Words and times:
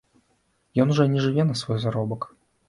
Ён 0.83 0.93
жа 0.99 1.05
не 1.11 1.19
жыве 1.27 1.47
на 1.51 1.59
свой 1.63 1.79
заробак. 1.85 2.27